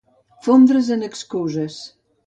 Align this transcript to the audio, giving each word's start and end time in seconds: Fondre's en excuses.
Fondre's 0.47 0.89
en 0.97 1.07
excuses. 1.11 1.81